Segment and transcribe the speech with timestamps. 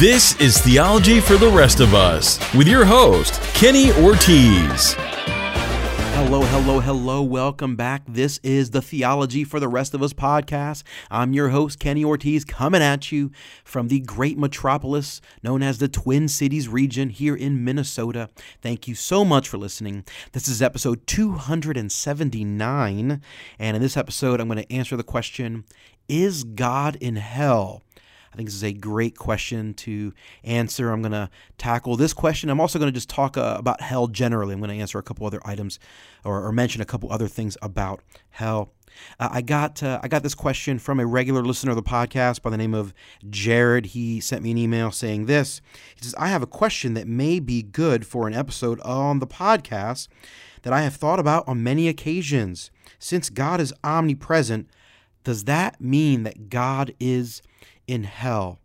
[0.00, 4.94] This is Theology for the Rest of Us with your host, Kenny Ortiz.
[6.14, 7.20] Hello, hello, hello.
[7.20, 8.04] Welcome back.
[8.08, 10.84] This is the Theology for the Rest of Us podcast.
[11.10, 13.30] I'm your host, Kenny Ortiz, coming at you
[13.62, 18.30] from the great metropolis known as the Twin Cities region here in Minnesota.
[18.62, 20.06] Thank you so much for listening.
[20.32, 23.20] This is episode 279.
[23.58, 25.64] And in this episode, I'm going to answer the question
[26.08, 27.82] Is God in hell?
[28.32, 30.12] I think this is a great question to
[30.44, 30.90] answer.
[30.90, 32.48] I'm going to tackle this question.
[32.48, 34.54] I'm also going to just talk uh, about hell generally.
[34.54, 35.78] I'm going to answer a couple other items
[36.24, 38.72] or, or mention a couple other things about hell.
[39.18, 42.42] Uh, I got uh, I got this question from a regular listener of the podcast
[42.42, 42.92] by the name of
[43.28, 43.86] Jared.
[43.86, 45.60] He sent me an email saying this.
[45.94, 49.28] He says, "I have a question that may be good for an episode on the
[49.28, 50.08] podcast
[50.62, 52.70] that I have thought about on many occasions.
[52.98, 54.68] Since God is omnipresent,
[55.24, 57.42] does that mean that God is
[57.90, 58.60] in hell?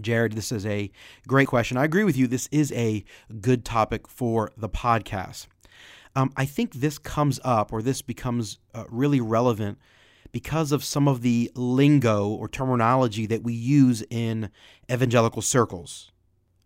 [0.00, 0.90] Jared, this is a
[1.26, 1.76] great question.
[1.76, 2.26] I agree with you.
[2.26, 3.04] This is a
[3.42, 5.48] good topic for the podcast.
[6.16, 9.78] Um, I think this comes up or this becomes uh, really relevant
[10.32, 14.48] because of some of the lingo or terminology that we use in
[14.90, 16.10] evangelical circles.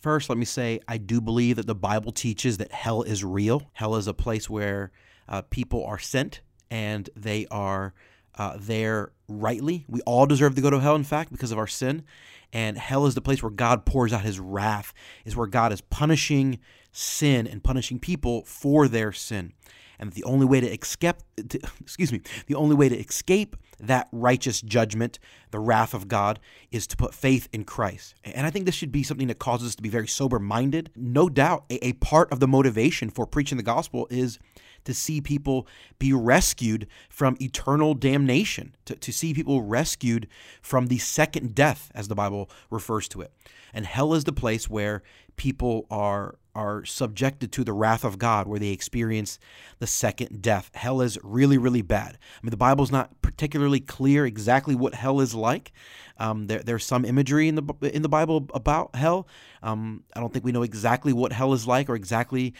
[0.00, 3.70] First, let me say I do believe that the Bible teaches that hell is real.
[3.74, 4.92] Hell is a place where
[5.28, 7.92] uh, people are sent and they are
[8.36, 9.84] uh, there rightly.
[9.88, 12.04] We all deserve to go to hell, in fact, because of our sin.
[12.52, 15.80] And hell is the place where God pours out his wrath, is where God is
[15.80, 16.58] punishing
[16.92, 19.52] sin and punishing people for their sin.
[19.98, 21.16] And the only way to escape,
[21.48, 25.18] to, excuse me, the only way to escape that righteous judgment,
[25.50, 26.38] the wrath of God,
[26.70, 28.14] is to put faith in Christ.
[28.24, 30.90] And I think this should be something that causes us to be very sober minded.
[30.96, 34.38] No doubt, a, a part of the motivation for preaching the gospel is
[34.86, 35.66] to see people
[35.98, 40.26] be rescued from eternal damnation, to, to see people rescued
[40.62, 43.32] from the second death, as the Bible refers to it.
[43.74, 45.02] And hell is the place where
[45.36, 49.38] people are are subjected to the wrath of God, where they experience
[49.78, 50.70] the second death.
[50.74, 52.16] Hell is really, really bad.
[52.16, 55.72] I mean, the Bible's not particularly clear exactly what hell is like.
[56.16, 59.28] Um, there, there's some imagery in the in the Bible about hell.
[59.62, 62.54] Um, I don't think we know exactly what hell is like or exactly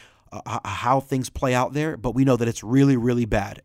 [0.45, 3.63] uh, how things play out there, but we know that it's really, really bad.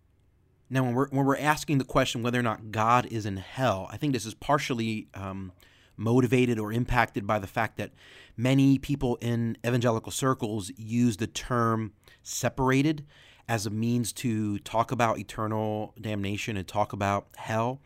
[0.70, 3.90] Now, when we're when we're asking the question whether or not God is in hell,
[3.92, 5.52] I think this is partially um,
[5.98, 7.92] motivated or impacted by the fact that
[8.38, 11.92] many people in evangelical circles use the term
[12.24, 13.06] separated
[13.52, 17.82] as a means to talk about eternal damnation and talk about hell.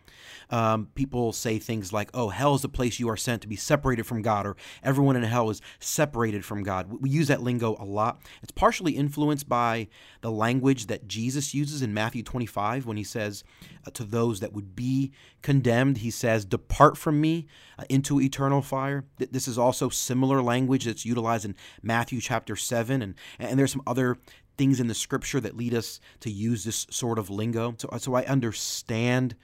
[0.51, 3.55] Um, people say things like, oh, hell is the place you are sent to be
[3.55, 7.01] separated from God, or everyone in hell is separated from God.
[7.01, 8.21] We use that lingo a lot.
[8.43, 9.87] It's partially influenced by
[10.21, 13.43] the language that Jesus uses in Matthew 25 when he says
[13.87, 17.47] uh, to those that would be condemned, he says, Depart from me
[17.79, 19.05] uh, into eternal fire.
[19.17, 23.83] This is also similar language that's utilized in Matthew chapter 7, and, and there's some
[23.87, 24.19] other
[24.57, 27.75] things in the scripture that lead us to use this sort of lingo.
[27.77, 29.35] So, so I understand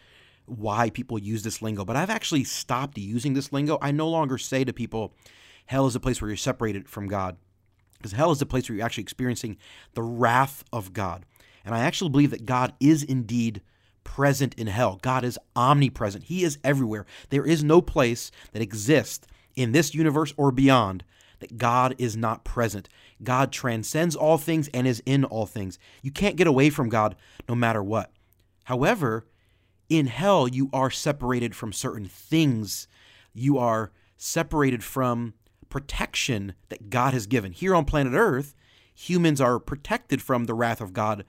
[0.45, 3.77] why people use this lingo, but I've actually stopped using this lingo.
[3.81, 5.13] I no longer say to people,
[5.65, 7.37] hell is a place where you're separated from God.
[7.97, 9.57] Because hell is the place where you're actually experiencing
[9.93, 11.25] the wrath of God.
[11.63, 13.61] And I actually believe that God is indeed
[14.03, 14.99] present in hell.
[15.01, 17.05] God is omnipresent, He is everywhere.
[17.29, 21.03] There is no place that exists in this universe or beyond
[21.39, 22.89] that God is not present.
[23.23, 25.77] God transcends all things and is in all things.
[26.01, 27.15] You can't get away from God
[27.47, 28.11] no matter what.
[28.65, 29.25] However,
[29.89, 32.87] in hell, you are separated from certain things.
[33.33, 35.33] You are separated from
[35.69, 37.51] protection that God has given.
[37.51, 38.53] Here on planet Earth,
[38.93, 41.25] humans are protected from the wrath of God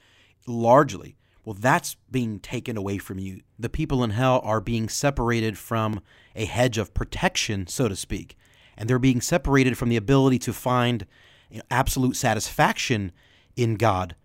[0.47, 1.17] largely.
[1.45, 3.41] Well, that's being taken away from you.
[3.59, 6.01] The people in hell are being separated from
[6.37, 8.37] a hedge of protection, so to speak
[8.77, 11.07] and they're being separated from the ability to find
[11.53, 13.13] you know, absolute satisfaction
[13.57, 14.17] in God.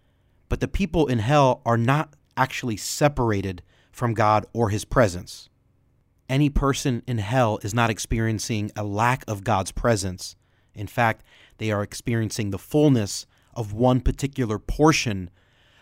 [0.49, 5.49] But the people in hell are not actually separated from God or his presence.
[6.29, 10.35] Any person in hell is not experiencing a lack of God's presence.
[10.73, 11.23] In fact,
[11.57, 15.29] they are experiencing the fullness of one particular portion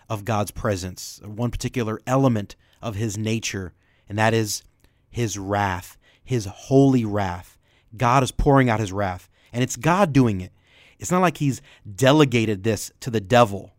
[0.09, 3.73] of God's presence, one particular element of his nature,
[4.07, 4.63] and that is
[5.09, 7.57] his wrath, his holy wrath.
[7.97, 10.51] God is pouring out his wrath, and it's God doing it.
[10.99, 11.61] It's not like he's
[11.95, 13.73] delegated this to the devil.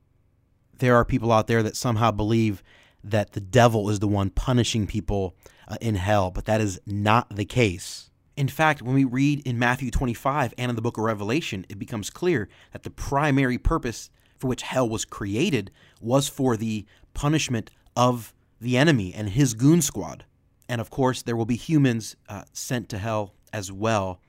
[0.78, 2.62] There are people out there that somehow believe
[3.02, 5.34] that the devil is the one punishing people
[5.68, 8.10] uh, in hell, but that is not the case.
[8.36, 11.78] In fact, when we read in Matthew 25 and in the book of Revelation, it
[11.78, 15.70] becomes clear that the primary purpose for which hell was created
[16.00, 16.84] was for the
[17.14, 20.24] punishment of the enemy and his goon squad.
[20.68, 24.20] And of course, there will be humans uh, sent to hell as well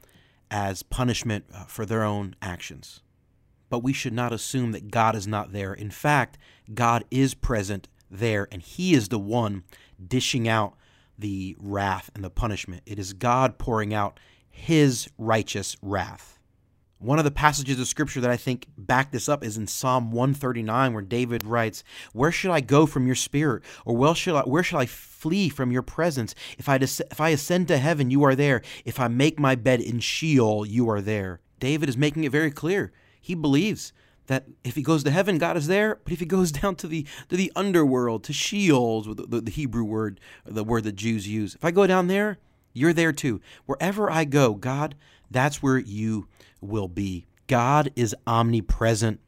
[0.49, 3.01] as punishment uh, for their own actions.
[3.69, 5.73] But we should not assume that God is not there.
[5.73, 6.37] In fact,
[6.73, 9.63] God is present there, and He is the one
[10.05, 10.75] dishing out
[11.19, 12.83] the wrath and the punishment.
[12.85, 16.36] It is God pouring out His righteous wrath.
[16.99, 20.11] One of the passages of scripture that I think back this up is in Psalm
[20.11, 24.41] 139 where David writes, "Where should I go from your spirit or where shall I
[24.41, 26.33] where shall I flee from your presence?
[26.57, 28.63] If I des- if I ascend to heaven, you are there.
[28.83, 32.49] If I make my bed in Sheol, you are there." David is making it very
[32.49, 32.91] clear.
[33.21, 33.93] He believes
[34.25, 35.99] that if he goes to heaven, God is there.
[36.03, 39.51] But if he goes down to the to the underworld, to Sheol, the, the, the
[39.51, 42.39] Hebrew word, the word that Jews use, if I go down there,
[42.73, 43.39] you're there too.
[43.67, 44.95] Wherever I go, God,
[45.29, 46.27] that's where you
[46.61, 47.25] will be.
[47.47, 49.19] God is omnipresent.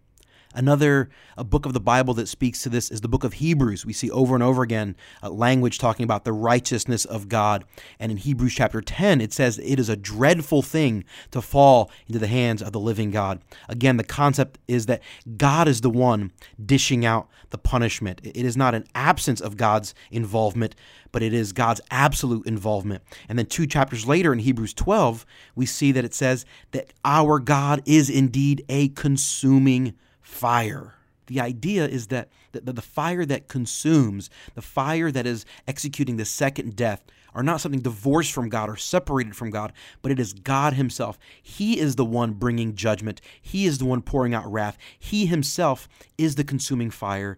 [0.56, 3.86] Another a book of the Bible that speaks to this is the book of Hebrews.
[3.86, 7.64] We see over and over again uh, language talking about the righteousness of God.
[8.00, 12.18] And in Hebrews chapter 10, it says it is a dreadful thing to fall into
[12.18, 13.42] the hands of the living God.
[13.68, 15.04] Again, the concept is that
[15.38, 16.32] God is the one
[16.64, 18.20] dishing out the punishment.
[18.24, 20.76] It is not an absence of God's involvement,
[21.12, 23.04] but it is God's absolute involvement.
[23.28, 25.26] And then two chapters later in Hebrews 12,
[25.56, 29.96] we see that it says that our God is indeed a consuming
[30.30, 30.94] fire.
[31.28, 36.26] The idea is that the, the fire that consumes, the fire that is executing the
[36.26, 37.04] second death,
[37.36, 41.20] are not something divorced from God or separated from God, but it is God Himself.
[41.42, 44.78] He is the one bringing judgment, He is the one pouring out wrath.
[44.98, 45.88] He Himself
[46.18, 47.38] is the consuming fire.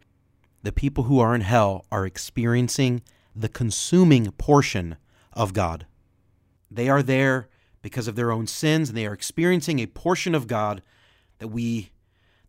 [0.64, 3.02] The people who are in hell are experiencing
[3.36, 4.98] the consuming portion
[5.34, 5.86] of God.
[6.70, 7.50] They are there
[7.82, 10.82] because of their own sins, and they are experiencing a portion of God
[11.40, 11.92] that we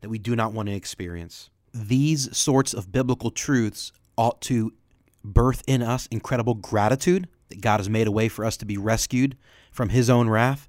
[0.02, 1.48] that we do not want to experience.
[1.72, 4.72] These sorts of biblical truths ought to
[5.24, 8.76] birth in us incredible gratitude that God has made a way for us to be
[8.76, 9.36] rescued
[9.70, 10.68] from his own wrath.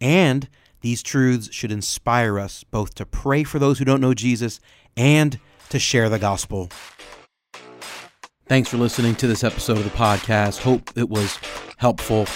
[0.00, 0.48] And
[0.82, 4.60] these truths should inspire us both to pray for those who don't know Jesus
[4.96, 5.40] and
[5.70, 6.70] to share the gospel.
[8.46, 10.60] Thanks for listening to this episode of the podcast.
[10.60, 11.38] Hope it was
[11.78, 12.26] helpful.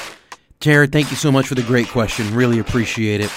[0.58, 2.34] Jared, thank you so much for the great question.
[2.34, 3.30] Really appreciate it.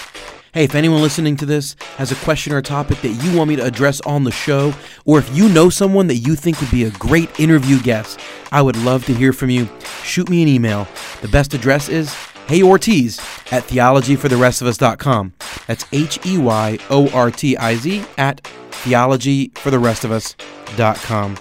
[0.54, 3.48] Hey, if anyone listening to this has a question or a topic that you want
[3.48, 4.72] me to address on the show,
[5.04, 8.20] or if you know someone that you think would be a great interview guest,
[8.52, 9.68] I would love to hear from you.
[10.04, 10.86] Shoot me an email.
[11.22, 12.14] The best address is
[12.46, 13.18] Hey Ortiz
[13.50, 15.32] at theologyfortherestofus.com.
[15.66, 21.36] That's H E Y O R T I Z at theologyfortherestofus.com.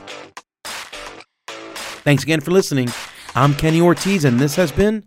[2.03, 2.89] Thanks again for listening.
[3.35, 5.03] I'm Kenny Ortiz, and this has been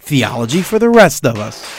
[0.00, 1.75] Theology for the Rest of Us.